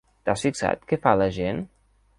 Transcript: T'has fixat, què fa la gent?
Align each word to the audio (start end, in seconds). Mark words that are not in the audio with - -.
T'has 0.29 0.45
fixat, 0.47 0.89
què 0.93 1.01
fa 1.07 1.15
la 1.25 1.31
gent? 1.39 1.65